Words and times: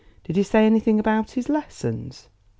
Did 0.23 0.35
he 0.35 0.41
say 0.41 0.65
anything 0.65 0.99
about 0.99 1.29
his 1.29 1.47
lessons?" 1.47 2.27